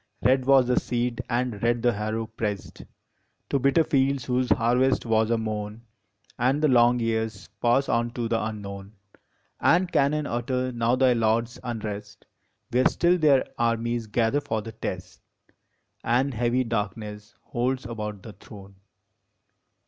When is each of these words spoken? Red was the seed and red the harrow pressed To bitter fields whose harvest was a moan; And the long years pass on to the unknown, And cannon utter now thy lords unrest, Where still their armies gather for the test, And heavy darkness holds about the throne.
Red 0.23 0.45
was 0.45 0.65
the 0.65 0.79
seed 0.79 1.21
and 1.29 1.61
red 1.61 1.83
the 1.83 1.93
harrow 1.93 2.25
pressed 2.25 2.83
To 3.51 3.59
bitter 3.59 3.83
fields 3.83 4.25
whose 4.25 4.49
harvest 4.49 5.05
was 5.05 5.29
a 5.29 5.37
moan; 5.37 5.83
And 6.39 6.59
the 6.59 6.69
long 6.69 6.99
years 6.99 7.49
pass 7.61 7.87
on 7.87 8.09
to 8.13 8.27
the 8.27 8.43
unknown, 8.43 8.93
And 9.59 9.91
cannon 9.91 10.25
utter 10.25 10.71
now 10.71 10.95
thy 10.95 11.13
lords 11.13 11.59
unrest, 11.63 12.25
Where 12.71 12.87
still 12.87 13.19
their 13.19 13.45
armies 13.59 14.07
gather 14.07 14.41
for 14.41 14.63
the 14.63 14.71
test, 14.71 15.21
And 16.03 16.33
heavy 16.33 16.63
darkness 16.63 17.35
holds 17.43 17.85
about 17.85 18.23
the 18.23 18.33
throne. 18.33 18.77